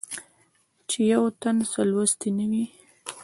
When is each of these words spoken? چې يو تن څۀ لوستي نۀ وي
چې 0.89 0.99
يو 1.11 1.23
تن 1.41 1.57
څۀ 1.69 1.81
لوستي 1.91 2.29
نۀ 2.37 2.45
وي 2.51 2.65